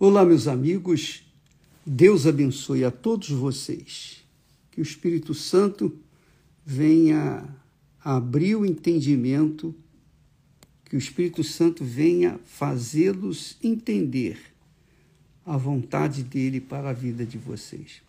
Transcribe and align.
Olá, 0.00 0.24
meus 0.24 0.46
amigos. 0.46 1.24
Deus 1.84 2.24
abençoe 2.24 2.84
a 2.84 2.90
todos 2.90 3.30
vocês. 3.30 4.24
Que 4.70 4.80
o 4.80 4.82
Espírito 4.82 5.34
Santo 5.34 5.98
venha 6.64 7.44
abrir 8.04 8.54
o 8.54 8.64
entendimento, 8.64 9.74
que 10.84 10.94
o 10.94 10.98
Espírito 10.98 11.42
Santo 11.42 11.84
venha 11.84 12.38
fazê-los 12.44 13.56
entender 13.60 14.38
a 15.44 15.56
vontade 15.56 16.22
dele 16.22 16.60
para 16.60 16.90
a 16.90 16.92
vida 16.92 17.26
de 17.26 17.36
vocês. 17.36 18.00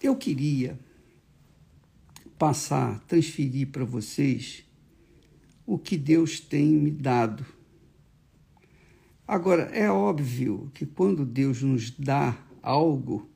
Eu 0.00 0.14
queria 0.14 0.78
passar, 2.38 3.00
transferir 3.08 3.72
para 3.72 3.84
vocês 3.84 4.62
o 5.66 5.76
que 5.76 5.96
Deus 5.96 6.38
tem 6.38 6.66
me 6.66 6.92
dado 6.92 7.44
Agora, 9.26 9.62
é 9.72 9.90
óbvio 9.90 10.70
que 10.74 10.84
quando 10.84 11.24
Deus 11.24 11.62
nos 11.62 11.90
dá 11.90 12.38
algo, 12.62 13.30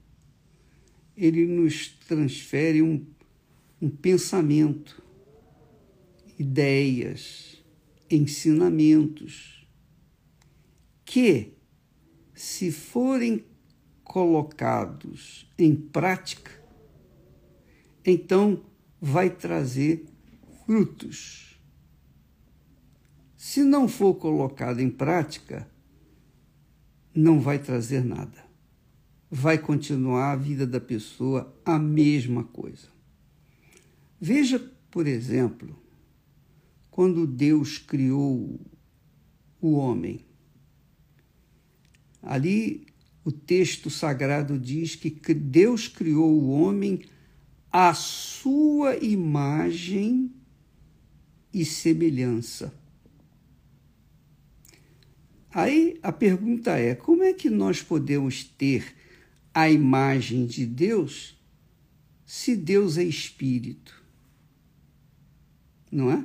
ele 1.17 1.47
nos 1.47 1.89
transfere 1.89 2.83
um, 2.83 3.07
um 3.81 3.89
pensamento, 3.89 5.03
ideias, 6.39 7.65
ensinamentos, 8.11 9.67
que, 11.07 11.55
se 12.35 12.71
forem 12.71 13.45
colocados 14.05 15.51
em 15.59 15.75
prática, 15.75 16.51
então 18.05 18.63
vai 19.01 19.31
trazer 19.31 20.05
frutos. 20.67 21.59
Se 23.37 23.63
não 23.63 23.89
for 23.89 24.15
colocado 24.15 24.81
em 24.81 24.91
prática, 24.91 25.67
não 27.19 27.41
vai 27.41 27.59
trazer 27.59 28.05
nada. 28.05 28.47
Vai 29.29 29.59
continuar 29.59 30.33
a 30.33 30.37
vida 30.37 30.65
da 30.65 30.81
pessoa 30.81 31.53
a 31.65 31.77
mesma 31.79 32.45
coisa. 32.45 32.87
Veja, 34.21 34.59
por 34.89 35.07
exemplo, 35.07 35.77
quando 36.91 37.27
Deus 37.27 37.77
criou 37.77 38.61
o 39.61 39.73
homem. 39.73 40.21
Ali 42.23 42.87
o 43.25 43.33
texto 43.33 43.91
sagrado 43.91 44.57
diz 44.57 44.95
que 44.95 45.11
Deus 45.35 45.89
criou 45.89 46.31
o 46.31 46.51
homem 46.51 47.01
à 47.71 47.93
sua 47.95 48.97
imagem 48.97 50.33
e 51.53 51.65
semelhança. 51.65 52.73
Aí 55.51 55.99
a 56.03 56.13
pergunta 56.13 56.79
é: 56.79 56.95
como 56.95 57.23
é 57.23 57.33
que 57.33 57.49
nós 57.49 57.83
podemos 57.83 58.45
ter 58.45 58.95
a 59.53 59.71
imagem 59.71 60.47
de 60.47 60.67
Deus 60.67 61.37
se 62.27 62.55
Deus 62.55 62.99
é 62.99 63.05
espírito? 63.05 64.03
Não 65.91 66.11
é? 66.11 66.25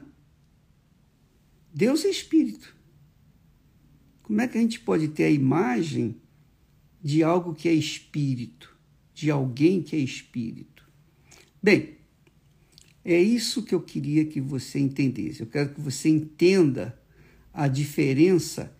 Deus 1.73 2.03
é 2.05 2.09
espírito. 2.09 2.75
Como 4.21 4.41
é 4.41 4.47
que 4.47 4.57
a 4.57 4.61
gente 4.61 4.79
pode 4.79 5.07
ter 5.09 5.25
a 5.25 5.29
imagem 5.29 6.15
de 7.01 7.23
algo 7.23 7.53
que 7.53 7.67
é 7.67 7.73
espírito, 7.73 8.75
de 9.13 9.31
alguém 9.31 9.81
que 9.81 9.95
é 9.95 9.99
espírito? 9.99 10.87
Bem, 11.61 11.97
é 13.03 13.21
isso 13.21 13.63
que 13.63 13.73
eu 13.73 13.81
queria 13.81 14.25
que 14.25 14.39
você 14.39 14.79
entendesse. 14.79 15.41
Eu 15.41 15.47
quero 15.47 15.73
que 15.73 15.81
você 15.81 16.09
entenda 16.09 16.97
a 17.53 17.67
diferença 17.67 18.75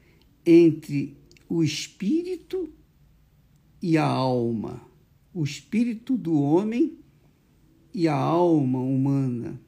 entre 0.46 1.18
o 1.50 1.64
espírito 1.64 2.70
e 3.82 3.98
a 3.98 4.06
alma, 4.06 4.82
o 5.34 5.44
espírito 5.44 6.18
do 6.18 6.42
homem 6.42 6.98
e 7.94 8.08
a 8.08 8.16
alma 8.16 8.80
humana. 8.80 9.62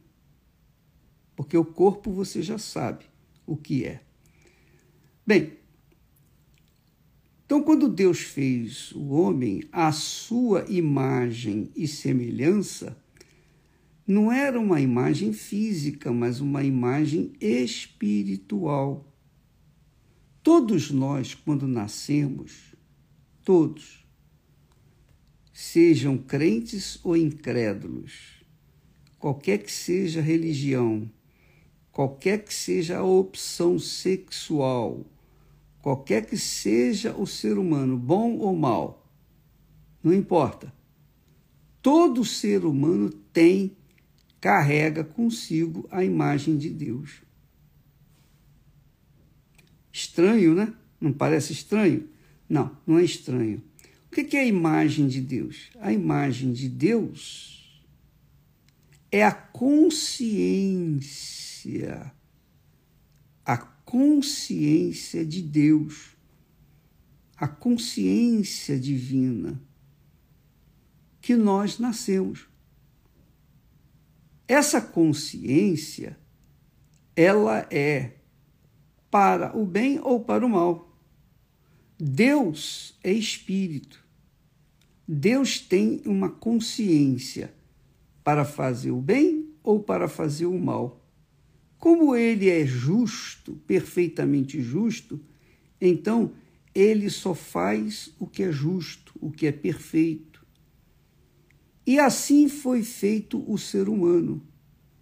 Porque 1.36 1.58
o 1.58 1.66
corpo 1.66 2.12
você 2.12 2.42
já 2.42 2.58
sabe 2.58 3.06
o 3.46 3.58
que 3.58 3.86
é. 3.86 4.02
Bem, 5.26 5.54
então 7.46 7.62
quando 7.62 7.88
Deus 7.88 8.20
fez 8.20 8.92
o 8.94 9.10
homem 9.10 9.64
à 9.72 9.92
sua 9.92 10.66
imagem 10.70 11.70
e 11.76 11.88
semelhança, 11.88 12.98
não 14.08 14.32
era 14.32 14.60
uma 14.60 14.80
imagem 14.80 15.34
física, 15.34 16.12
mas 16.12 16.40
uma 16.40 16.64
imagem 16.64 17.34
espiritual. 17.42 19.15
Todos 20.46 20.92
nós, 20.92 21.34
quando 21.34 21.68
nascemos, 21.68 22.76
todos, 23.44 24.06
sejam 25.52 26.20
crentes 26.20 27.00
ou 27.04 27.18
incrédulos, 27.18 28.46
qualquer 29.18 29.58
que 29.58 29.72
seja 29.72 30.20
a 30.20 30.24
religião, 30.24 31.10
qualquer 31.92 32.44
que 32.44 32.54
seja 32.54 33.00
a 33.00 33.04
opção 33.04 33.80
sexual, 33.80 35.04
qualquer 35.82 36.28
que 36.28 36.38
seja 36.38 37.16
o 37.16 37.26
ser 37.26 37.58
humano, 37.58 37.98
bom 37.98 38.38
ou 38.38 38.56
mal, 38.56 39.12
não 40.04 40.14
importa. 40.14 40.72
Todo 41.82 42.24
ser 42.24 42.66
humano 42.66 43.10
tem, 43.10 43.76
carrega 44.40 45.04
consigo 45.04 45.88
a 45.90 46.04
imagem 46.04 46.56
de 46.56 46.70
Deus. 46.70 47.25
Estranho, 49.96 50.54
né? 50.54 50.74
Não 51.00 51.14
parece 51.14 51.54
estranho? 51.54 52.10
Não, 52.50 52.78
não 52.86 53.00
é 53.00 53.04
estranho. 53.06 53.64
O 54.08 54.10
que 54.10 54.36
é 54.36 54.42
a 54.42 54.46
imagem 54.46 55.08
de 55.08 55.22
Deus? 55.22 55.70
A 55.80 55.94
imagem 55.94 56.52
de 56.52 56.68
Deus 56.68 57.82
é 59.10 59.24
a 59.24 59.32
consciência, 59.32 60.12
a 63.46 63.56
consciência 63.58 65.26
de 65.26 65.42
Deus, 65.42 66.10
a 67.38 67.48
consciência 67.48 68.78
divina 68.78 69.62
que 71.22 71.38
nós 71.38 71.80
nascemos. 71.80 72.50
Essa 74.46 74.82
consciência, 74.82 76.20
ela 77.16 77.66
é 77.72 78.15
para 79.16 79.58
o 79.58 79.66
bem 79.66 79.98
ou 80.04 80.20
para 80.20 80.46
o 80.46 80.50
mal. 80.50 80.94
Deus 81.98 83.00
é 83.02 83.14
espírito. 83.14 84.04
Deus 85.08 85.58
tem 85.58 86.02
uma 86.06 86.30
consciência 86.30 87.54
para 88.26 88.44
fazer 88.44 88.92
o 88.92 89.00
bem 89.00 89.54
ou 89.64 89.80
para 89.80 90.10
fazer 90.10 90.48
o 90.48 90.60
mal. 90.60 91.02
Como 91.78 92.14
ele 92.14 92.50
é 92.50 92.66
justo, 92.66 93.54
perfeitamente 93.66 94.62
justo, 94.62 95.18
então 95.80 96.34
ele 96.74 97.10
só 97.10 97.34
faz 97.34 98.14
o 98.20 98.28
que 98.28 98.44
é 98.44 98.52
justo, 98.52 99.14
o 99.22 99.32
que 99.32 99.48
é 99.48 99.52
perfeito. 99.54 100.46
E 101.88 102.00
assim 102.00 102.50
foi 102.50 102.84
feito 102.84 103.50
o 103.50 103.58
ser 103.58 103.88
humano. 103.88 104.46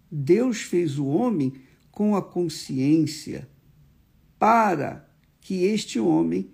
Deus 0.08 0.60
fez 0.60 1.00
o 1.00 1.06
homem 1.06 1.52
com 1.90 2.14
a 2.14 2.22
consciência 2.22 3.52
para 4.44 5.08
que 5.40 5.64
este 5.64 5.98
homem 5.98 6.50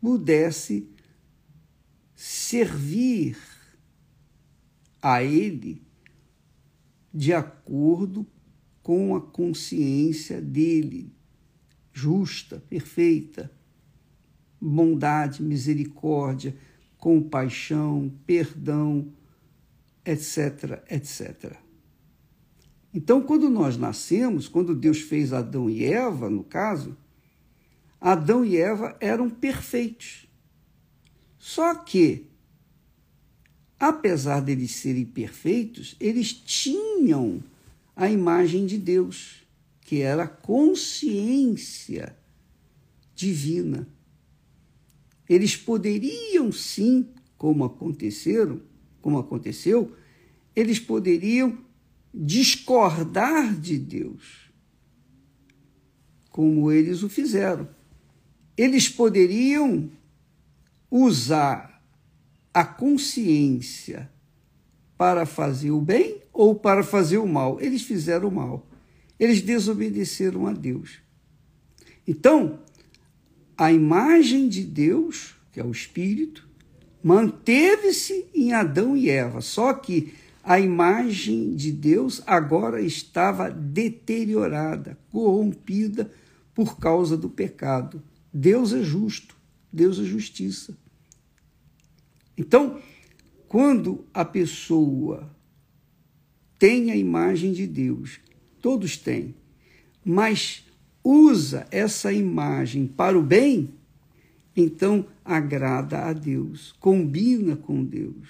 pudesse 0.00 0.88
servir 2.14 3.36
a 5.02 5.20
ele 5.20 5.82
de 7.12 7.32
acordo 7.32 8.24
com 8.84 9.16
a 9.16 9.20
consciência 9.20 10.40
dele, 10.40 11.12
justa, 11.92 12.62
perfeita, 12.70 13.50
bondade, 14.60 15.42
misericórdia, 15.42 16.56
compaixão, 16.96 18.12
perdão, 18.24 19.08
etc, 20.04 20.84
etc. 20.88 21.56
Então, 22.94 23.20
quando 23.20 23.50
nós 23.50 23.76
nascemos, 23.76 24.46
quando 24.46 24.72
Deus 24.72 25.00
fez 25.00 25.32
Adão 25.32 25.68
e 25.68 25.82
Eva, 25.82 26.30
no 26.30 26.44
caso, 26.44 26.96
Adão 28.04 28.44
e 28.44 28.58
Eva 28.58 28.94
eram 29.00 29.30
perfeitos. 29.30 30.26
Só 31.38 31.74
que, 31.74 32.26
apesar 33.80 34.40
deles 34.40 34.72
serem 34.72 35.06
perfeitos, 35.06 35.96
eles 35.98 36.30
tinham 36.30 37.42
a 37.96 38.10
imagem 38.10 38.66
de 38.66 38.76
Deus, 38.76 39.46
que 39.80 40.02
era 40.02 40.24
a 40.24 40.28
consciência 40.28 42.14
divina. 43.14 43.88
Eles 45.26 45.56
poderiam 45.56 46.52
sim, 46.52 47.08
como 47.38 47.64
aconteceram, 47.64 48.60
como 49.00 49.16
aconteceu, 49.16 49.96
eles 50.54 50.78
poderiam 50.78 51.56
discordar 52.12 53.58
de 53.58 53.78
Deus, 53.78 54.50
como 56.28 56.70
eles 56.70 57.02
o 57.02 57.08
fizeram 57.08 57.66
eles 58.56 58.88
poderiam 58.88 59.90
usar 60.90 61.82
a 62.52 62.64
consciência 62.64 64.10
para 64.96 65.26
fazer 65.26 65.72
o 65.72 65.80
bem 65.80 66.22
ou 66.32 66.54
para 66.54 66.84
fazer 66.84 67.18
o 67.18 67.26
mal. 67.26 67.60
Eles 67.60 67.82
fizeram 67.82 68.28
o 68.28 68.32
mal. 68.32 68.66
Eles 69.18 69.40
desobedeceram 69.40 70.46
a 70.46 70.52
Deus. 70.52 71.00
Então, 72.06 72.60
a 73.56 73.72
imagem 73.72 74.48
de 74.48 74.62
Deus, 74.62 75.34
que 75.52 75.60
é 75.60 75.64
o 75.64 75.70
Espírito, 75.70 76.48
manteve-se 77.02 78.26
em 78.34 78.52
Adão 78.52 78.96
e 78.96 79.10
Eva, 79.10 79.40
só 79.40 79.72
que 79.74 80.14
a 80.42 80.60
imagem 80.60 81.54
de 81.54 81.72
Deus 81.72 82.22
agora 82.26 82.80
estava 82.80 83.50
deteriorada, 83.50 84.98
corrompida 85.10 86.10
por 86.54 86.78
causa 86.78 87.16
do 87.16 87.28
pecado. 87.28 88.02
Deus 88.36 88.72
é 88.72 88.82
justo, 88.82 89.36
Deus 89.72 90.00
é 90.00 90.02
justiça. 90.02 90.76
Então, 92.36 92.80
quando 93.46 94.04
a 94.12 94.24
pessoa 94.24 95.32
tem 96.58 96.90
a 96.90 96.96
imagem 96.96 97.52
de 97.52 97.64
Deus, 97.64 98.18
todos 98.60 98.96
têm, 98.96 99.36
mas 100.04 100.64
usa 101.04 101.64
essa 101.70 102.12
imagem 102.12 102.88
para 102.88 103.16
o 103.16 103.22
bem, 103.22 103.72
então 104.56 105.06
agrada 105.24 106.00
a 106.00 106.12
Deus, 106.12 106.72
combina 106.80 107.54
com 107.54 107.84
Deus, 107.84 108.28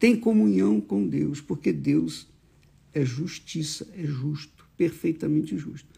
tem 0.00 0.18
comunhão 0.18 0.80
com 0.80 1.06
Deus, 1.06 1.40
porque 1.40 1.72
Deus 1.72 2.26
é 2.92 3.04
justiça, 3.04 3.86
é 3.94 4.04
justo, 4.04 4.68
perfeitamente 4.76 5.56
justo. 5.56 5.97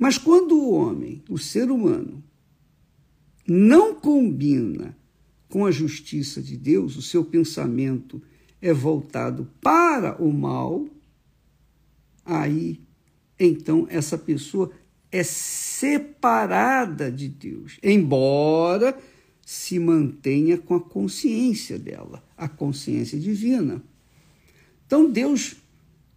Mas 0.00 0.16
quando 0.16 0.52
o 0.52 0.72
homem, 0.72 1.22
o 1.28 1.36
ser 1.36 1.70
humano, 1.70 2.24
não 3.46 3.94
combina 3.94 4.96
com 5.46 5.66
a 5.66 5.70
justiça 5.70 6.40
de 6.40 6.56
Deus, 6.56 6.96
o 6.96 7.02
seu 7.02 7.22
pensamento 7.22 8.22
é 8.62 8.72
voltado 8.72 9.46
para 9.60 10.16
o 10.22 10.32
mal, 10.32 10.88
aí 12.24 12.80
então 13.38 13.86
essa 13.90 14.16
pessoa 14.16 14.70
é 15.12 15.22
separada 15.22 17.12
de 17.12 17.28
Deus, 17.28 17.78
embora 17.82 18.98
se 19.44 19.78
mantenha 19.78 20.56
com 20.56 20.76
a 20.76 20.80
consciência 20.80 21.78
dela, 21.78 22.24
a 22.38 22.48
consciência 22.48 23.18
divina. 23.18 23.82
Então 24.86 25.10
Deus, 25.10 25.56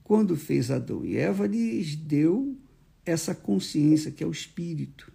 quando 0.06 0.38
fez 0.38 0.72
Adão 0.72 1.04
e 1.04 1.18
Eva, 1.18 1.46
lhes 1.46 1.98
deu 1.98 2.56
essa 3.06 3.36
consciência 3.36 4.12
que 4.12 4.24
é 4.24 4.28
o 4.28 4.32
espírito. 4.32 5.12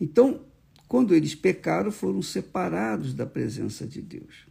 Então, 0.00 0.44
quando 0.86 1.14
eles 1.14 1.34
pecaram, 1.34 1.90
foram 1.90 2.20
separados 2.22 3.14
da 3.14 3.26
presença 3.26 3.86
de 3.86 4.02
Deus. 4.02 4.46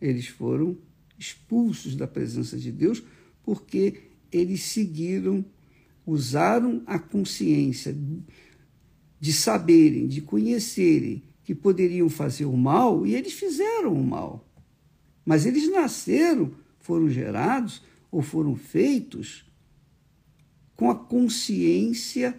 Eles 0.00 0.28
foram 0.28 0.78
expulsos 1.18 1.96
da 1.96 2.06
presença 2.06 2.56
de 2.56 2.70
Deus 2.70 3.02
porque 3.42 4.02
eles 4.30 4.62
seguiram, 4.62 5.44
usaram 6.06 6.82
a 6.86 6.98
consciência 6.98 7.96
de 9.18 9.32
saberem, 9.32 10.06
de 10.06 10.20
conhecerem 10.20 11.24
que 11.42 11.54
poderiam 11.54 12.08
fazer 12.08 12.44
o 12.44 12.56
mal 12.56 13.06
e 13.06 13.14
eles 13.14 13.32
fizeram 13.32 13.94
o 13.94 14.06
mal. 14.06 14.46
Mas 15.24 15.46
eles 15.46 15.70
nasceram, 15.70 16.52
foram 16.78 17.10
gerados 17.10 17.82
ou 18.10 18.22
foram 18.22 18.54
feitos 18.54 19.47
com 20.78 20.88
a 20.88 20.94
consciência 20.94 22.38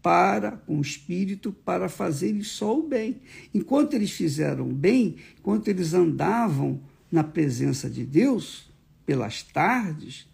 para, 0.00 0.52
com 0.52 0.78
o 0.78 0.80
espírito, 0.80 1.52
para 1.52 1.86
fazerem 1.86 2.42
só 2.42 2.78
o 2.78 2.88
bem. 2.88 3.20
Enquanto 3.52 3.92
eles 3.92 4.10
fizeram 4.10 4.72
bem, 4.72 5.16
enquanto 5.38 5.68
eles 5.68 5.92
andavam 5.92 6.80
na 7.10 7.22
presença 7.22 7.90
de 7.90 8.06
Deus, 8.06 8.70
pelas 9.04 9.42
tardes, 9.42 10.26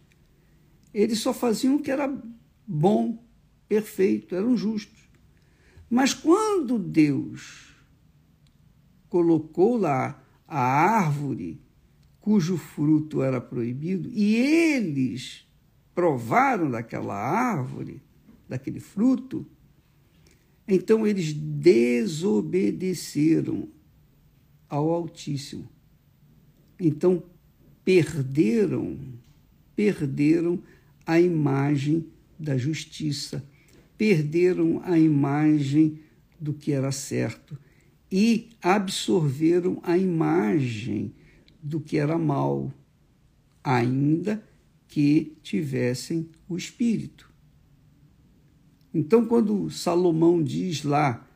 eles 0.95 1.19
só 1.19 1.35
faziam 1.35 1.75
o 1.75 1.83
que 1.83 1.91
era 1.91 2.09
bom, 2.65 3.21
perfeito, 3.69 4.37
eram 4.37 4.57
justos. 4.57 5.09
Mas 5.91 6.15
quando 6.15 6.79
Deus 6.79 7.75
colocou 9.09 9.77
lá 9.77 10.23
a 10.47 10.61
árvore 10.61 11.61
cujo 12.21 12.57
fruto 12.57 13.23
era 13.23 13.41
proibido 13.41 14.09
e 14.13 14.37
eles 14.37 15.48
provaram 15.99 16.71
daquela 16.71 17.17
árvore, 17.17 18.01
daquele 18.49 18.79
fruto, 18.79 19.45
então 20.69 21.05
eles 21.05 21.33
desobedeceram 21.33 23.69
ao 24.69 24.91
Altíssimo. 24.91 25.69
Então 26.79 27.25
perderam, 27.85 28.97
perderam 29.75 30.63
a 31.05 31.21
imagem 31.21 32.07
da 32.39 32.57
justiça, 32.57 33.45
perderam 33.97 34.81
a 34.85 34.97
imagem 34.97 35.99
do 36.39 36.55
que 36.55 36.71
era 36.71 36.93
certo 36.93 37.59
e 38.09 38.51
absorveram 38.63 39.81
a 39.83 39.99
imagem 39.99 41.13
do 41.61 41.81
que 41.81 41.99
era 41.99 42.17
mal, 42.17 42.73
ainda 43.65 44.47
que 44.89 45.37
tivessem 45.43 46.29
o 46.49 46.57
espírito. 46.57 47.31
Então, 48.93 49.27
quando 49.27 49.71
Salomão 49.71 50.43
diz 50.43 50.83
lá 50.83 51.29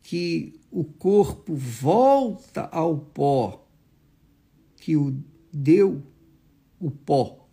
que 0.00 0.54
o 0.70 0.84
corpo 0.84 1.54
volta 1.54 2.62
ao 2.62 2.96
pó 2.96 3.66
que 4.76 4.96
o 4.96 5.16
deu 5.52 6.02
o 6.78 6.90
pó 6.90 7.48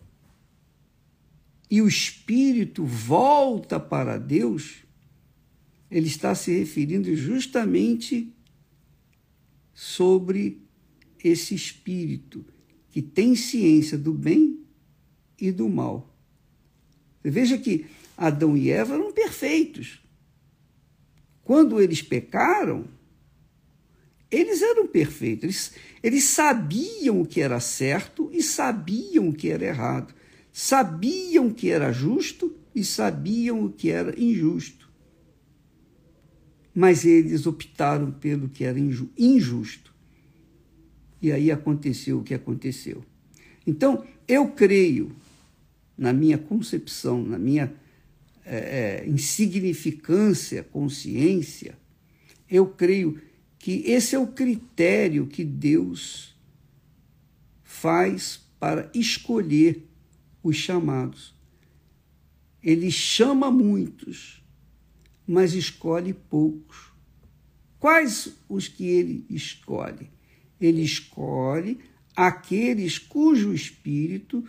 e 1.70 1.80
o 1.80 1.88
espírito 1.88 2.84
volta 2.84 3.80
para 3.80 4.18
Deus, 4.18 4.84
ele 5.90 6.06
está 6.06 6.34
se 6.34 6.52
referindo 6.58 7.16
justamente 7.16 8.30
sobre 9.72 10.60
esse 11.24 11.54
espírito 11.54 12.44
que 12.90 13.00
tem 13.00 13.34
ciência 13.34 13.96
do 13.96 14.12
bem 14.12 14.61
e 15.42 15.50
do 15.50 15.68
mal. 15.68 16.08
Veja 17.24 17.58
que 17.58 17.86
Adão 18.16 18.56
e 18.56 18.70
Eva 18.70 18.94
eram 18.94 19.12
perfeitos. 19.12 20.00
Quando 21.42 21.80
eles 21.80 22.00
pecaram, 22.00 22.84
eles 24.30 24.62
eram 24.62 24.86
perfeitos. 24.86 25.42
Eles, 25.42 25.72
eles 26.00 26.24
sabiam 26.24 27.20
o 27.20 27.26
que 27.26 27.40
era 27.40 27.58
certo 27.58 28.30
e 28.32 28.40
sabiam 28.40 29.28
o 29.30 29.32
que 29.32 29.50
era 29.50 29.64
errado. 29.64 30.14
Sabiam 30.52 31.48
o 31.48 31.54
que 31.54 31.70
era 31.70 31.90
justo 31.90 32.56
e 32.72 32.84
sabiam 32.84 33.64
o 33.64 33.72
que 33.72 33.90
era 33.90 34.14
injusto. 34.18 34.88
Mas 36.72 37.04
eles 37.04 37.46
optaram 37.48 38.12
pelo 38.12 38.48
que 38.48 38.62
era 38.62 38.78
injusto. 38.78 39.92
E 41.20 41.32
aí 41.32 41.50
aconteceu 41.50 42.20
o 42.20 42.22
que 42.22 42.32
aconteceu. 42.32 43.04
Então, 43.66 44.04
eu 44.26 44.48
creio, 44.48 45.14
na 45.96 46.12
minha 46.12 46.38
concepção, 46.38 47.22
na 47.22 47.38
minha 47.38 47.72
é, 48.44 49.02
é, 49.04 49.08
insignificância, 49.08 50.62
consciência, 50.62 51.78
eu 52.50 52.66
creio 52.66 53.20
que 53.58 53.82
esse 53.86 54.14
é 54.14 54.18
o 54.18 54.26
critério 54.26 55.26
que 55.26 55.44
Deus 55.44 56.34
faz 57.62 58.40
para 58.58 58.90
escolher 58.94 59.88
os 60.42 60.56
chamados. 60.56 61.34
Ele 62.62 62.90
chama 62.90 63.50
muitos, 63.50 64.42
mas 65.26 65.54
escolhe 65.54 66.12
poucos. 66.12 66.92
Quais 67.78 68.36
os 68.48 68.68
que 68.68 68.84
ele 68.84 69.26
escolhe? 69.28 70.10
Ele 70.60 70.82
escolhe 70.82 71.78
aqueles 72.14 72.98
cujo 72.98 73.52
espírito 73.52 74.44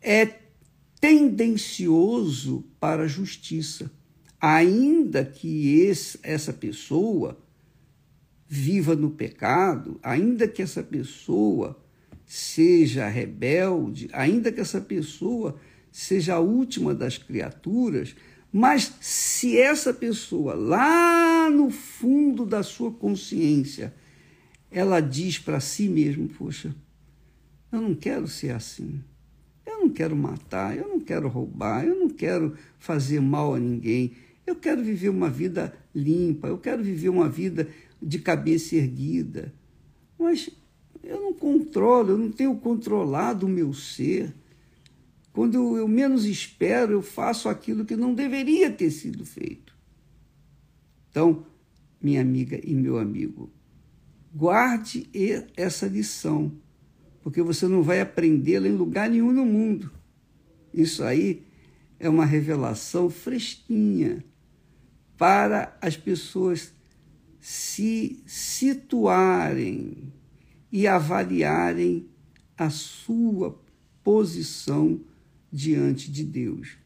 é 0.00 0.45
tendencioso 1.00 2.64
para 2.80 3.04
a 3.04 3.08
justiça, 3.08 3.90
ainda 4.40 5.24
que 5.24 5.80
esse, 5.80 6.18
essa 6.22 6.52
pessoa 6.52 7.38
viva 8.48 8.94
no 8.94 9.10
pecado, 9.10 9.98
ainda 10.02 10.46
que 10.46 10.62
essa 10.62 10.82
pessoa 10.82 11.82
seja 12.24 13.08
rebelde, 13.08 14.08
ainda 14.12 14.50
que 14.50 14.60
essa 14.60 14.80
pessoa 14.80 15.58
seja 15.90 16.34
a 16.34 16.40
última 16.40 16.94
das 16.94 17.18
criaturas, 17.18 18.14
mas 18.52 18.94
se 19.00 19.58
essa 19.58 19.92
pessoa 19.92 20.54
lá 20.54 21.50
no 21.50 21.70
fundo 21.70 22.46
da 22.46 22.62
sua 22.62 22.90
consciência 22.92 23.94
ela 24.70 25.00
diz 25.00 25.38
para 25.38 25.60
si 25.60 25.88
mesma, 25.88 26.28
poxa, 26.36 26.74
eu 27.72 27.80
não 27.80 27.94
quero 27.94 28.28
ser 28.28 28.50
assim. 28.50 29.02
Eu 29.66 29.80
não 29.80 29.90
quero 29.90 30.14
matar, 30.14 30.76
eu 30.76 30.88
não 30.88 31.00
quero 31.00 31.28
roubar, 31.28 31.84
eu 31.84 31.98
não 31.98 32.08
quero 32.08 32.54
fazer 32.78 33.20
mal 33.20 33.54
a 33.54 33.58
ninguém. 33.58 34.12
Eu 34.46 34.54
quero 34.54 34.82
viver 34.82 35.08
uma 35.08 35.28
vida 35.28 35.74
limpa, 35.92 36.46
eu 36.46 36.56
quero 36.56 36.82
viver 36.82 37.08
uma 37.08 37.28
vida 37.28 37.68
de 38.00 38.20
cabeça 38.20 38.76
erguida. 38.76 39.52
Mas 40.16 40.48
eu 41.02 41.20
não 41.20 41.34
controlo, 41.34 42.10
eu 42.10 42.18
não 42.18 42.30
tenho 42.30 42.56
controlado 42.56 43.46
o 43.46 43.48
meu 43.48 43.72
ser. 43.72 44.32
Quando 45.32 45.76
eu 45.76 45.86
menos 45.86 46.24
espero, 46.24 46.92
eu 46.92 47.02
faço 47.02 47.48
aquilo 47.48 47.84
que 47.84 47.96
não 47.96 48.14
deveria 48.14 48.70
ter 48.70 48.90
sido 48.90 49.26
feito. 49.26 49.76
Então, 51.10 51.44
minha 52.00 52.20
amiga 52.20 52.60
e 52.62 52.74
meu 52.74 52.98
amigo, 52.98 53.50
guarde 54.34 55.08
essa 55.56 55.86
lição, 55.86 56.52
porque 57.26 57.42
você 57.42 57.66
não 57.66 57.82
vai 57.82 58.00
aprendê-la 58.00 58.68
em 58.68 58.76
lugar 58.76 59.10
nenhum 59.10 59.32
no 59.32 59.44
mundo. 59.44 59.90
Isso 60.72 61.02
aí 61.02 61.42
é 61.98 62.08
uma 62.08 62.24
revelação 62.24 63.10
fresquinha 63.10 64.24
para 65.18 65.76
as 65.82 65.96
pessoas 65.96 66.72
se 67.40 68.22
situarem 68.26 70.12
e 70.70 70.86
avaliarem 70.86 72.06
a 72.56 72.70
sua 72.70 73.60
posição 74.04 75.00
diante 75.50 76.12
de 76.12 76.22
Deus. 76.22 76.76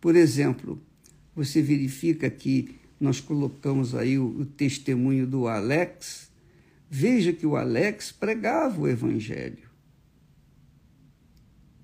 Por 0.00 0.16
exemplo, 0.16 0.82
você 1.32 1.62
verifica 1.62 2.28
que 2.28 2.74
nós 2.98 3.20
colocamos 3.20 3.94
aí 3.94 4.18
o, 4.18 4.40
o 4.40 4.44
testemunho 4.44 5.28
do 5.28 5.46
Alex. 5.46 6.28
Veja 6.92 7.32
que 7.32 7.46
o 7.46 7.54
Alex 7.54 8.10
pregava 8.10 8.80
o 8.80 8.88
Evangelho. 8.88 9.70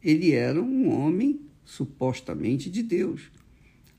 Ele 0.02 0.32
era 0.32 0.60
um 0.60 0.90
homem 0.90 1.42
supostamente 1.64 2.68
de 2.68 2.82
Deus. 2.82 3.30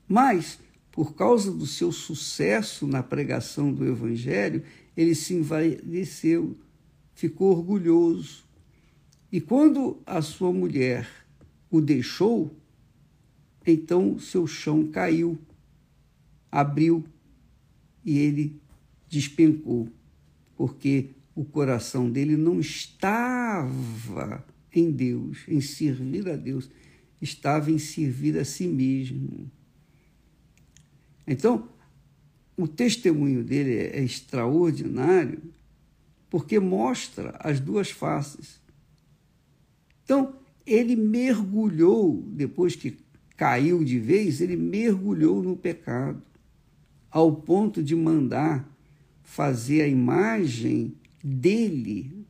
Mas, 0.06 0.58
por 0.92 1.14
causa 1.14 1.50
do 1.50 1.66
seu 1.66 1.90
sucesso 1.92 2.86
na 2.86 3.02
pregação 3.02 3.72
do 3.72 3.86
Evangelho, 3.86 4.62
ele 4.94 5.14
se 5.14 5.32
envaideceu, 5.32 6.58
ficou 7.14 7.52
orgulhoso. 7.52 8.44
E 9.32 9.40
quando 9.40 10.02
a 10.04 10.20
sua 10.20 10.52
mulher 10.52 11.08
o 11.70 11.80
deixou, 11.80 12.54
então 13.66 14.18
seu 14.18 14.46
chão 14.46 14.88
caiu, 14.88 15.38
abriu 16.52 17.02
e 18.04 18.18
ele 18.18 18.60
despencou, 19.08 19.88
porque 20.58 21.10
o 21.36 21.44
coração 21.44 22.10
dele 22.10 22.36
não 22.36 22.58
estava 22.58 24.44
em 24.74 24.90
Deus, 24.90 25.38
em 25.46 25.60
servir 25.60 26.28
a 26.28 26.34
Deus, 26.34 26.68
estava 27.22 27.70
em 27.70 27.78
servir 27.78 28.36
a 28.36 28.44
si 28.44 28.66
mesmo. 28.66 29.48
Então, 31.24 31.68
o 32.56 32.66
testemunho 32.66 33.44
dele 33.44 33.72
é 33.72 34.02
extraordinário 34.02 35.40
porque 36.28 36.58
mostra 36.58 37.36
as 37.38 37.60
duas 37.60 37.88
faces. 37.88 38.60
Então, 40.02 40.34
ele 40.66 40.96
mergulhou, 40.96 42.20
depois 42.32 42.74
que 42.74 42.98
caiu 43.36 43.84
de 43.84 44.00
vez, 44.00 44.40
ele 44.40 44.56
mergulhou 44.56 45.40
no 45.40 45.56
pecado, 45.56 46.20
ao 47.10 47.32
ponto 47.32 47.80
de 47.80 47.94
mandar 47.94 48.68
fazer 49.28 49.82
a 49.82 49.86
imagem 49.86 50.94
dele, 51.22 52.26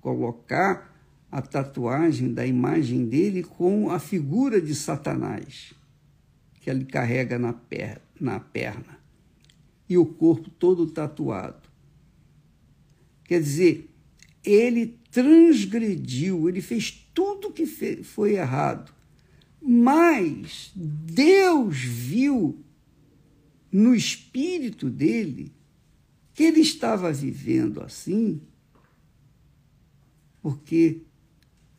colocar 0.00 0.90
a 1.30 1.42
tatuagem 1.42 2.32
da 2.32 2.46
imagem 2.46 3.04
dele 3.04 3.42
com 3.42 3.90
a 3.90 3.98
figura 3.98 4.58
de 4.60 4.74
Satanás, 4.74 5.74
que 6.54 6.70
ele 6.70 6.86
carrega 6.86 7.38
na, 7.38 7.54
na 8.18 8.40
perna, 8.40 8.98
e 9.86 9.98
o 9.98 10.06
corpo 10.06 10.48
todo 10.48 10.86
tatuado. 10.86 11.68
Quer 13.24 13.42
dizer, 13.42 13.90
ele 14.42 14.98
transgrediu, 15.10 16.48
ele 16.48 16.62
fez 16.62 17.06
tudo 17.14 17.52
que 17.52 17.66
foi 18.02 18.36
errado, 18.36 18.92
mas 19.60 20.72
Deus 20.74 21.78
viu 21.78 22.58
no 23.70 23.94
espírito 23.94 24.88
dele 24.88 25.52
que 26.40 26.44
ele 26.44 26.60
estava 26.60 27.12
vivendo 27.12 27.82
assim, 27.82 28.40
porque 30.40 31.02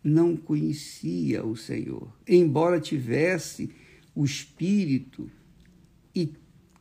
não 0.04 0.38
conhecia 0.38 1.44
o 1.44 1.58
Senhor. 1.58 2.16
Embora 2.28 2.80
tivesse 2.80 3.72
o 4.14 4.24
espírito 4.24 5.28
e 6.14 6.32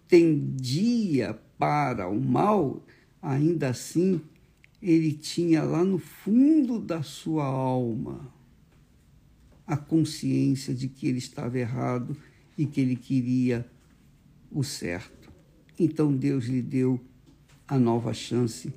tendia 0.07 1.33
para 1.57 2.07
o 2.07 2.21
mal, 2.21 2.85
ainda 3.23 3.71
assim 3.71 4.21
ele 4.83 5.15
tinha 5.15 5.63
lá 5.63 5.83
no 5.83 5.97
fundo 5.97 6.79
da 6.79 7.03
sua 7.03 7.47
alma 7.47 8.31
a 9.67 9.79
consciência 9.79 10.75
de 10.75 10.87
que 10.87 11.07
ele 11.07 11.17
estava 11.17 11.59
errado 11.59 12.15
e 12.59 12.67
que 12.67 12.79
ele 12.79 12.97
queria 12.97 13.67
o 14.51 14.63
certo. 14.63 15.33
Então 15.79 16.15
Deus 16.15 16.45
lhe 16.45 16.61
deu 16.61 17.01
a 17.71 17.79
nova 17.79 18.13
chance 18.13 18.73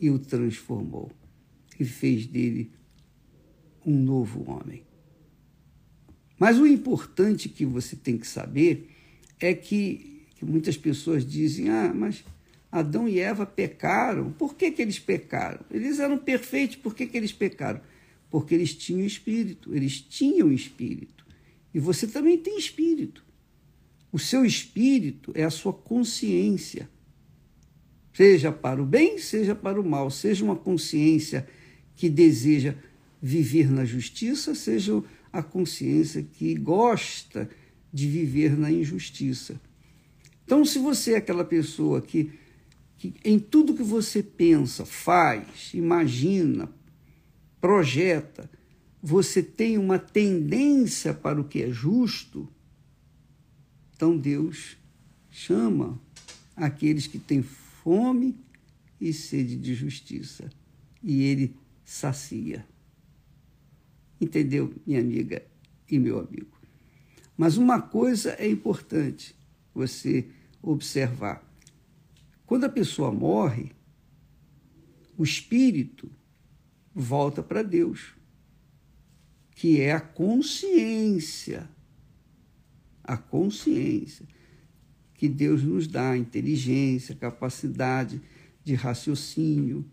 e 0.00 0.08
o 0.08 0.18
transformou 0.18 1.10
e 1.78 1.84
fez 1.84 2.24
dele 2.24 2.70
um 3.84 3.98
novo 3.98 4.48
homem. 4.48 4.84
Mas 6.38 6.56
o 6.56 6.66
importante 6.66 7.48
que 7.48 7.66
você 7.66 7.96
tem 7.96 8.16
que 8.16 8.28
saber 8.28 8.90
é 9.40 9.52
que, 9.52 10.24
que 10.36 10.44
muitas 10.44 10.76
pessoas 10.76 11.28
dizem: 11.28 11.68
ah, 11.68 11.92
mas 11.92 12.24
Adão 12.70 13.08
e 13.08 13.18
Eva 13.18 13.44
pecaram. 13.44 14.30
Por 14.30 14.54
que, 14.54 14.70
que 14.70 14.80
eles 14.80 15.00
pecaram? 15.00 15.64
Eles 15.68 15.98
eram 15.98 16.16
perfeitos, 16.16 16.76
por 16.76 16.94
que, 16.94 17.06
que 17.06 17.16
eles 17.16 17.32
pecaram? 17.32 17.80
Porque 18.30 18.54
eles 18.54 18.72
tinham 18.72 19.04
espírito, 19.04 19.74
eles 19.74 20.00
tinham 20.00 20.52
espírito. 20.52 21.26
E 21.74 21.80
você 21.80 22.06
também 22.06 22.38
tem 22.38 22.56
espírito. 22.56 23.24
O 24.12 24.18
seu 24.18 24.44
espírito 24.44 25.32
é 25.34 25.42
a 25.42 25.50
sua 25.50 25.72
consciência. 25.72 26.88
Seja 28.12 28.50
para 28.50 28.82
o 28.82 28.86
bem, 28.86 29.18
seja 29.18 29.54
para 29.54 29.80
o 29.80 29.88
mal, 29.88 30.10
seja 30.10 30.44
uma 30.44 30.56
consciência 30.56 31.46
que 31.94 32.08
deseja 32.08 32.74
viver 33.20 33.70
na 33.70 33.84
justiça, 33.84 34.54
seja 34.54 35.02
a 35.32 35.42
consciência 35.42 36.22
que 36.22 36.54
gosta 36.54 37.48
de 37.92 38.08
viver 38.08 38.56
na 38.56 38.70
injustiça. 38.70 39.60
Então, 40.44 40.64
se 40.64 40.78
você 40.78 41.12
é 41.12 41.16
aquela 41.16 41.44
pessoa 41.44 42.00
que, 42.00 42.32
que 42.96 43.14
em 43.24 43.38
tudo 43.38 43.74
que 43.74 43.82
você 43.82 44.22
pensa, 44.22 44.86
faz, 44.86 45.72
imagina, 45.74 46.70
projeta, 47.60 48.50
você 49.02 49.42
tem 49.42 49.78
uma 49.78 49.98
tendência 49.98 51.12
para 51.14 51.40
o 51.40 51.44
que 51.44 51.62
é 51.62 51.70
justo, 51.70 52.48
então 53.94 54.16
Deus 54.16 54.76
chama 55.30 56.00
aqueles 56.56 57.06
que 57.06 57.18
têm 57.18 57.42
fome 57.88 58.38
e 59.00 59.14
sede 59.14 59.56
de 59.56 59.74
justiça, 59.74 60.50
e 61.02 61.22
ele 61.22 61.56
sacia. 61.82 62.68
Entendeu, 64.20 64.74
minha 64.86 65.00
amiga 65.00 65.42
e 65.90 65.98
meu 65.98 66.20
amigo? 66.20 66.60
Mas 67.34 67.56
uma 67.56 67.80
coisa 67.80 68.32
é 68.32 68.46
importante 68.46 69.34
você 69.72 70.28
observar. 70.60 71.42
Quando 72.44 72.64
a 72.64 72.68
pessoa 72.68 73.10
morre, 73.10 73.72
o 75.16 75.24
espírito 75.24 76.10
volta 76.94 77.42
para 77.42 77.62
Deus, 77.62 78.14
que 79.52 79.80
é 79.80 79.92
a 79.92 80.00
consciência. 80.00 81.66
A 83.02 83.16
consciência 83.16 84.28
que 85.18 85.28
Deus 85.28 85.64
nos 85.64 85.88
dá, 85.88 86.16
inteligência, 86.16 87.12
capacidade 87.12 88.22
de 88.62 88.74
raciocínio, 88.74 89.84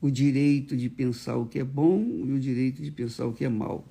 o 0.00 0.10
direito 0.10 0.74
de 0.74 0.88
pensar 0.88 1.36
o 1.36 1.46
que 1.46 1.58
é 1.58 1.64
bom 1.64 2.00
e 2.24 2.32
o 2.32 2.40
direito 2.40 2.82
de 2.82 2.90
pensar 2.90 3.26
o 3.26 3.34
que 3.34 3.44
é 3.44 3.48
mal. 3.48 3.86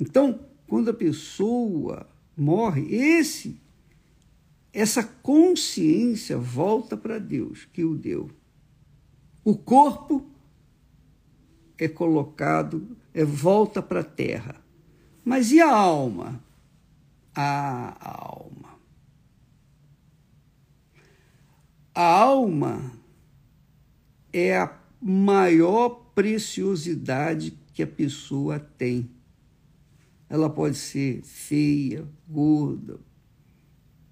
Então, 0.00 0.40
quando 0.66 0.88
a 0.88 0.94
pessoa 0.94 2.08
morre, 2.34 2.94
esse 2.94 3.60
essa 4.72 5.02
consciência 5.02 6.36
volta 6.36 6.96
para 6.96 7.18
Deus 7.18 7.66
que 7.72 7.84
o 7.84 7.94
deu. 7.94 8.30
O 9.44 9.56
corpo 9.56 10.26
é 11.78 11.88
colocado, 11.88 12.96
é 13.12 13.24
volta 13.24 13.82
para 13.82 14.00
a 14.00 14.04
terra. 14.04 14.62
Mas 15.24 15.50
e 15.50 15.60
a 15.60 15.70
alma? 15.70 16.45
A 17.38 17.94
alma. 18.02 18.78
A 21.94 22.02
alma 22.02 22.92
é 24.32 24.56
a 24.56 24.74
maior 25.00 25.90
preciosidade 26.14 27.58
que 27.74 27.82
a 27.82 27.86
pessoa 27.86 28.58
tem. 28.58 29.10
Ela 30.30 30.48
pode 30.48 30.76
ser 30.76 31.20
feia, 31.22 32.08
gorda, 32.26 32.98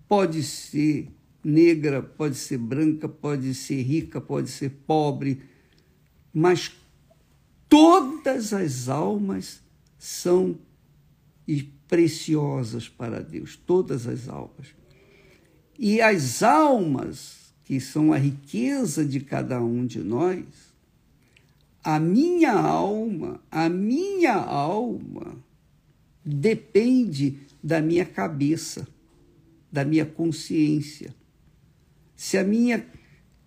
pode 0.07 0.43
ser 0.43 1.09
negra, 1.43 2.03
pode 2.03 2.37
ser 2.37 2.59
branca, 2.59 3.09
pode 3.09 3.55
ser 3.55 3.81
rica, 3.83 4.21
pode 4.21 4.51
ser 4.51 4.71
pobre, 4.87 5.43
mas 6.33 6.77
todas 7.69 8.53
as 8.53 8.89
almas 8.89 9.63
são 9.99 10.59
preciosas 11.89 12.89
para 12.89 13.23
Deus, 13.23 13.57
todas 13.57 14.07
as 14.07 14.29
almas. 14.29 14.75
E 15.79 16.01
as 16.01 16.43
almas, 16.43 17.55
que 17.65 17.81
são 17.81 18.13
a 18.13 18.19
riqueza 18.19 19.05
de 19.05 19.21
cada 19.21 19.63
um 19.63 19.87
de 19.87 19.99
nós, 20.01 20.45
a 21.83 21.99
minha 21.99 22.53
alma, 22.53 23.41
a 23.51 23.69
minha 23.69 24.35
alma 24.35 25.37
depende 26.25 27.41
da 27.63 27.83
minha 27.83 28.05
cabeça, 28.05 28.87
da 29.71 29.85
minha 29.85 30.07
consciência. 30.07 31.15
Se 32.17 32.39
a 32.39 32.45
minha 32.45 32.87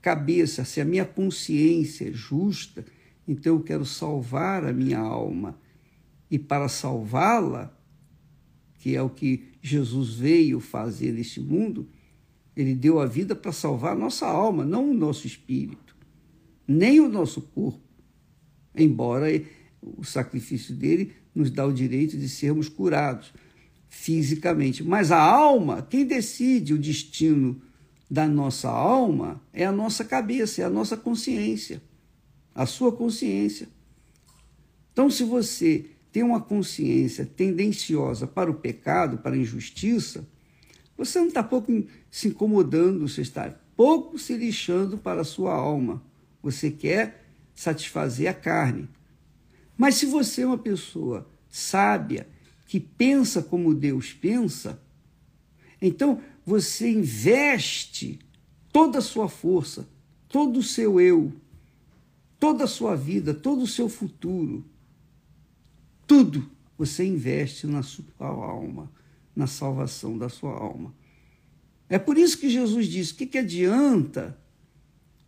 cabeça, 0.01 0.63
se 0.63 0.79
a 0.79 0.85
minha 0.85 1.05
consciência 1.05 2.09
é 2.09 2.11
justa, 2.11 2.85
então 3.27 3.55
eu 3.55 3.63
quero 3.63 3.85
salvar 3.85 4.65
a 4.65 4.73
minha 4.73 4.99
alma. 4.99 5.59
E 6.29 6.37
para 6.37 6.67
salvá-la, 6.67 7.76
que 8.77 8.95
é 8.95 9.01
o 9.01 9.09
que 9.09 9.45
Jesus 9.61 10.15
veio 10.15 10.59
fazer 10.59 11.11
neste 11.11 11.39
mundo, 11.39 11.87
ele 12.55 12.73
deu 12.73 12.99
a 12.99 13.05
vida 13.05 13.35
para 13.35 13.51
salvar 13.51 13.93
a 13.93 13.99
nossa 13.99 14.25
alma, 14.25 14.65
não 14.65 14.89
o 14.89 14.93
nosso 14.93 15.27
espírito, 15.27 15.95
nem 16.67 16.99
o 16.99 17.09
nosso 17.09 17.41
corpo. 17.41 17.81
Embora 18.75 19.27
o 19.81 20.03
sacrifício 20.03 20.73
dele 20.73 21.13
nos 21.33 21.51
dá 21.51 21.65
o 21.65 21.73
direito 21.73 22.17
de 22.17 22.27
sermos 22.27 22.67
curados 22.67 23.31
fisicamente, 23.87 24.83
mas 24.83 25.11
a 25.11 25.19
alma, 25.19 25.81
quem 25.81 26.05
decide 26.05 26.73
o 26.73 26.77
destino 26.77 27.61
da 28.09 28.27
nossa 28.27 28.69
alma 28.69 29.41
é 29.53 29.65
a 29.65 29.71
nossa 29.71 30.03
cabeça, 30.03 30.61
é 30.61 30.65
a 30.65 30.69
nossa 30.69 30.95
consciência, 30.97 31.81
a 32.53 32.65
sua 32.65 32.91
consciência. 32.91 33.67
Então, 34.91 35.09
se 35.09 35.23
você 35.23 35.85
tem 36.17 36.23
uma 36.23 36.41
consciência 36.41 37.27
tendenciosa 37.27 38.25
para 38.25 38.49
o 38.49 38.55
pecado, 38.55 39.19
para 39.19 39.35
a 39.35 39.37
injustiça, 39.37 40.27
você 40.97 41.19
não 41.19 41.27
está 41.27 41.43
pouco 41.43 41.71
se 42.09 42.29
incomodando, 42.29 43.07
você 43.07 43.21
está 43.21 43.55
pouco 43.75 44.17
se 44.17 44.35
lixando 44.35 44.97
para 44.97 45.21
a 45.21 45.23
sua 45.23 45.53
alma. 45.53 46.03
Você 46.41 46.71
quer 46.71 47.23
satisfazer 47.53 48.27
a 48.27 48.33
carne. 48.33 48.89
Mas 49.77 49.93
se 49.93 50.07
você 50.07 50.41
é 50.41 50.47
uma 50.47 50.57
pessoa 50.57 51.29
sábia, 51.51 52.27
que 52.65 52.79
pensa 52.79 53.43
como 53.43 53.75
Deus 53.75 54.11
pensa, 54.11 54.81
então 55.79 56.19
você 56.43 56.89
investe 56.89 58.17
toda 58.73 58.97
a 58.97 59.03
sua 59.03 59.29
força, 59.29 59.87
todo 60.27 60.57
o 60.57 60.63
seu 60.63 60.99
eu, 60.99 61.31
toda 62.39 62.63
a 62.63 62.67
sua 62.67 62.95
vida, 62.95 63.35
todo 63.35 63.61
o 63.61 63.67
seu 63.67 63.87
futuro, 63.87 64.65
tudo 66.07 66.49
você 66.77 67.05
investe 67.05 67.67
na 67.67 67.83
sua 67.83 68.05
alma, 68.19 68.89
na 69.35 69.45
salvação 69.45 70.17
da 70.17 70.29
sua 70.29 70.53
alma. 70.53 70.95
É 71.89 71.99
por 71.99 72.17
isso 72.17 72.37
que 72.39 72.49
Jesus 72.49 72.87
disse: 72.87 73.13
o 73.13 73.15
que, 73.15 73.25
que 73.25 73.37
adianta 73.37 74.37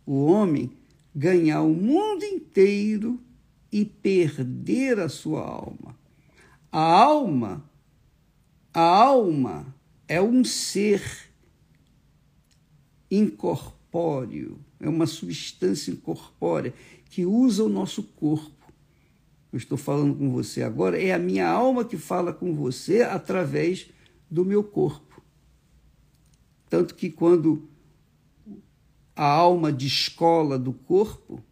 o 0.06 0.24
homem 0.24 0.72
ganhar 1.14 1.62
o 1.62 1.74
mundo 1.74 2.24
inteiro 2.24 3.20
e 3.70 3.84
perder 3.84 4.98
a 4.98 5.08
sua 5.08 5.42
alma? 5.42 5.98
A 6.72 6.80
alma, 6.80 7.64
a 8.72 8.80
alma 8.80 9.74
é 10.06 10.20
um 10.20 10.44
ser 10.44 11.02
incorpóreo, 13.10 14.58
é 14.78 14.88
uma 14.88 15.06
substância 15.06 15.90
incorpórea 15.90 16.72
que 17.06 17.26
usa 17.26 17.64
o 17.64 17.68
nosso 17.68 18.02
corpo. 18.02 18.59
Eu 19.52 19.56
estou 19.56 19.76
falando 19.76 20.14
com 20.14 20.30
você 20.30 20.62
agora, 20.62 21.00
é 21.00 21.12
a 21.12 21.18
minha 21.18 21.48
alma 21.48 21.84
que 21.84 21.96
fala 21.96 22.32
com 22.32 22.54
você 22.54 23.02
através 23.02 23.90
do 24.30 24.44
meu 24.44 24.62
corpo. 24.62 25.22
Tanto 26.68 26.94
que 26.94 27.10
quando 27.10 27.68
a 29.16 29.24
alma 29.24 29.72
descola 29.72 30.56
do 30.58 30.72
corpo, 30.72 31.42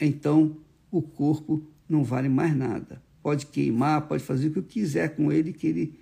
então 0.00 0.58
o 0.90 1.02
corpo 1.02 1.66
não 1.88 2.04
vale 2.04 2.28
mais 2.28 2.56
nada. 2.56 3.02
Pode 3.22 3.46
queimar, 3.46 4.06
pode 4.06 4.22
fazer 4.22 4.48
o 4.48 4.52
que 4.52 4.62
quiser 4.62 5.16
com 5.16 5.32
ele, 5.32 5.52
que 5.52 5.66
ele 5.66 5.98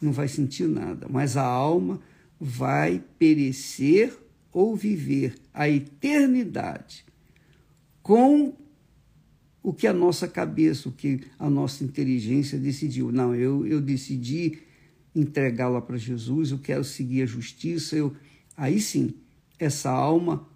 não 0.00 0.12
vai 0.12 0.28
sentir 0.28 0.66
nada. 0.66 1.06
Mas 1.10 1.36
a 1.36 1.44
alma 1.44 2.00
vai 2.40 3.04
perecer 3.18 4.18
ou 4.50 4.74
viver 4.74 5.34
a 5.52 5.68
eternidade 5.68 7.04
com 8.02 8.54
o 9.62 9.72
que 9.72 9.86
a 9.86 9.92
nossa 9.92 10.26
cabeça, 10.26 10.88
o 10.88 10.92
que 10.92 11.20
a 11.38 11.48
nossa 11.48 11.84
inteligência 11.84 12.58
decidiu. 12.58 13.12
Não, 13.12 13.34
eu, 13.34 13.66
eu 13.66 13.80
decidi 13.80 14.58
entregá-la 15.14 15.80
para 15.80 15.96
Jesus, 15.96 16.50
eu 16.50 16.58
quero 16.58 16.82
seguir 16.82 17.22
a 17.22 17.26
justiça. 17.26 17.94
Eu... 17.94 18.14
Aí 18.56 18.80
sim, 18.80 19.14
essa 19.58 19.90
alma, 19.90 20.48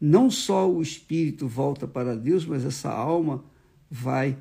não 0.00 0.30
só 0.30 0.70
o 0.70 0.80
espírito 0.80 1.48
volta 1.48 1.88
para 1.88 2.14
Deus, 2.14 2.46
mas 2.46 2.64
essa 2.64 2.90
alma 2.90 3.44
vai 3.90 4.38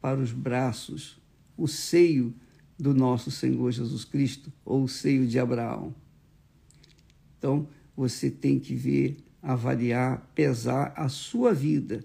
para 0.00 0.18
os 0.18 0.32
braços, 0.32 1.20
o 1.56 1.68
seio 1.68 2.34
do 2.76 2.92
nosso 2.92 3.30
Senhor 3.30 3.70
Jesus 3.70 4.04
Cristo, 4.04 4.52
ou 4.64 4.82
o 4.82 4.88
seio 4.88 5.26
de 5.26 5.38
Abraão. 5.38 5.94
Então, 7.38 7.68
você 7.96 8.30
tem 8.30 8.58
que 8.58 8.74
ver, 8.74 9.18
avaliar, 9.40 10.28
pesar 10.34 10.92
a 10.96 11.08
sua 11.08 11.52
vida 11.52 12.04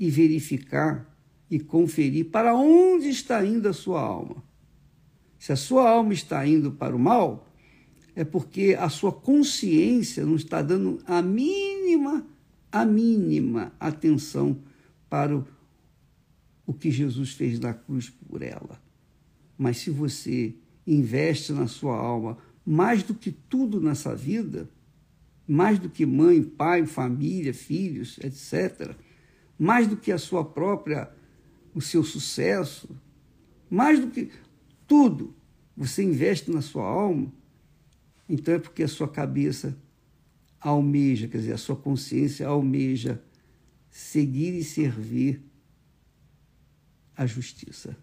e 0.00 0.08
verificar 0.08 1.14
e 1.50 1.60
conferir 1.60 2.30
para 2.30 2.54
onde 2.54 3.10
está 3.10 3.44
indo 3.44 3.68
a 3.68 3.72
sua 3.74 4.00
alma. 4.00 4.42
Se 5.38 5.52
a 5.52 5.56
sua 5.56 5.90
alma 5.90 6.14
está 6.14 6.46
indo 6.46 6.72
para 6.72 6.96
o 6.96 6.98
mal, 6.98 7.46
é 8.16 8.24
porque 8.24 8.74
a 8.78 8.88
sua 8.88 9.12
consciência 9.12 10.24
não 10.24 10.36
está 10.36 10.62
dando 10.62 11.02
a 11.06 11.20
mínima, 11.20 12.26
a 12.72 12.84
mínima 12.86 13.72
atenção 13.78 14.58
para 15.10 15.36
o, 15.36 15.46
o 16.66 16.72
que 16.72 16.90
Jesus 16.90 17.32
fez 17.32 17.60
na 17.60 17.74
cruz 17.74 18.08
por 18.08 18.40
ela. 18.40 18.80
Mas 19.58 19.76
se 19.78 19.90
você 19.90 20.54
investe 20.86 21.52
na 21.52 21.66
sua 21.66 21.96
alma 21.96 22.38
mais 22.64 23.02
do 23.02 23.14
que 23.14 23.30
tudo 23.30 23.80
nessa 23.80 24.14
vida, 24.14 24.66
mais 25.46 25.78
do 25.78 25.90
que 25.90 26.06
mãe, 26.06 26.42
pai, 26.42 26.86
família, 26.86 27.52
filhos, 27.52 28.18
etc., 28.22 28.96
mais 29.60 29.86
do 29.86 29.94
que 29.94 30.10
a 30.10 30.16
sua 30.16 30.42
própria, 30.42 31.14
o 31.74 31.82
seu 31.82 32.02
sucesso, 32.02 32.88
mais 33.68 34.00
do 34.00 34.10
que 34.10 34.32
tudo 34.86 35.36
você 35.76 36.02
investe 36.02 36.50
na 36.50 36.62
sua 36.62 36.86
alma, 36.86 37.30
então 38.26 38.54
é 38.54 38.58
porque 38.58 38.82
a 38.82 38.88
sua 38.88 39.06
cabeça 39.06 39.78
almeja, 40.58 41.28
quer 41.28 41.36
dizer, 41.36 41.52
a 41.52 41.58
sua 41.58 41.76
consciência 41.76 42.48
almeja 42.48 43.22
seguir 43.90 44.54
e 44.54 44.64
servir 44.64 45.42
a 47.14 47.26
justiça, 47.26 47.94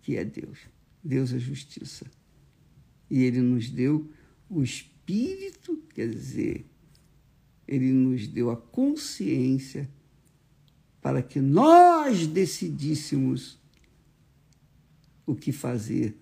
que 0.00 0.16
é 0.16 0.24
Deus. 0.24 0.58
Deus 1.04 1.32
é 1.32 1.38
justiça. 1.38 2.04
E 3.08 3.22
Ele 3.22 3.40
nos 3.40 3.70
deu 3.70 4.10
o 4.50 4.60
Espírito, 4.60 5.80
quer 5.94 6.08
dizer, 6.08 6.66
Ele 7.68 7.92
nos 7.92 8.26
deu 8.26 8.50
a 8.50 8.56
consciência 8.56 9.88
para 11.02 11.20
que 11.20 11.40
nós 11.40 12.28
decidíssemos 12.28 13.58
o 15.26 15.34
que 15.34 15.50
fazer 15.50 16.16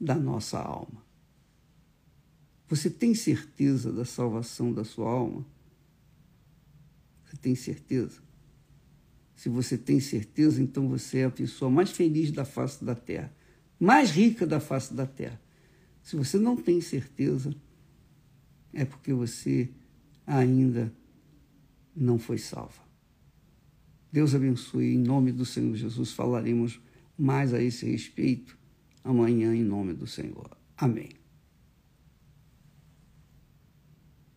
da 0.00 0.14
nossa 0.14 0.58
alma. 0.58 1.02
Você 2.68 2.88
tem 2.88 3.14
certeza 3.14 3.92
da 3.92 4.06
salvação 4.06 4.72
da 4.72 4.82
sua 4.82 5.10
alma? 5.10 5.44
Você 7.26 7.36
tem 7.36 7.54
certeza? 7.54 8.22
Se 9.36 9.50
você 9.50 9.76
tem 9.76 10.00
certeza, 10.00 10.62
então 10.62 10.88
você 10.88 11.18
é 11.18 11.24
a 11.26 11.30
pessoa 11.30 11.70
mais 11.70 11.90
feliz 11.90 12.32
da 12.32 12.46
face 12.46 12.82
da 12.82 12.94
terra, 12.94 13.30
mais 13.78 14.10
rica 14.10 14.46
da 14.46 14.58
face 14.58 14.94
da 14.94 15.06
terra. 15.06 15.38
Se 16.02 16.16
você 16.16 16.38
não 16.38 16.56
tem 16.56 16.80
certeza, 16.80 17.54
é 18.72 18.86
porque 18.86 19.12
você 19.12 19.68
ainda 20.26 20.90
não 21.94 22.18
foi 22.18 22.38
salva. 22.38 22.91
Deus 24.12 24.34
abençoe. 24.34 24.94
Em 24.94 24.98
nome 24.98 25.32
do 25.32 25.46
Senhor 25.46 25.74
Jesus, 25.74 26.12
falaremos 26.12 26.78
mais 27.18 27.54
a 27.54 27.62
esse 27.62 27.86
respeito 27.86 28.58
amanhã, 29.02 29.54
em 29.54 29.64
nome 29.64 29.94
do 29.94 30.06
Senhor. 30.06 30.50
Amém. 30.76 31.21